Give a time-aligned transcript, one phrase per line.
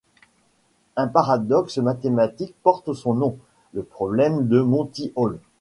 [0.95, 3.37] Un paradoxe mathématique porte son nom,
[3.73, 5.37] le problème de Monty Hall.